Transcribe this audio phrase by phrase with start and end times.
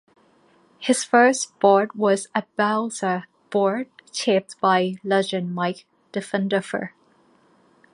[0.79, 6.89] His first board was a balsa board shaped by legend Mike Diffenderfer.